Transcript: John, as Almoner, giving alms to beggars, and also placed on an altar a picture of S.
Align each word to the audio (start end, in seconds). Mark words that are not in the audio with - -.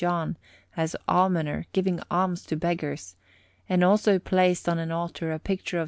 John, 0.03 0.35
as 0.75 0.95
Almoner, 1.07 1.65
giving 1.73 1.99
alms 2.09 2.43
to 2.47 2.55
beggars, 2.55 3.15
and 3.69 3.83
also 3.83 4.17
placed 4.17 4.67
on 4.67 4.79
an 4.79 4.91
altar 4.91 5.31
a 5.31 5.37
picture 5.37 5.77
of 5.77 5.79
S. 5.79 5.79